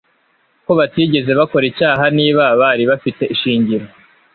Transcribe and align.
ko 0.65 0.71
batigeze 0.79 1.31
bakora 1.39 1.65
icyaha 1.71 2.03
Niba 2.17 2.45
bari 2.61 2.83
bafite 2.91 3.23
ishingiro 3.35 3.85